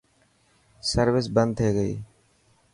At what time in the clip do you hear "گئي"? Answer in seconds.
1.77-1.95